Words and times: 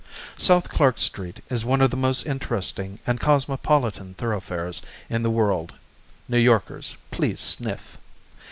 South 0.39 0.67
Clark 0.67 0.97
Street 0.97 1.43
is 1.51 1.63
one 1.63 1.79
of 1.79 1.91
the 1.91 1.95
most 1.95 2.25
interesting 2.25 2.97
and 3.05 3.19
cosmopolitan 3.19 4.15
thoroughfares 4.15 4.81
in 5.11 5.21
the 5.21 5.29
world 5.29 5.73
(New 6.27 6.39
Yorkers 6.39 6.95
please 7.11 7.39
sniff). 7.39 7.99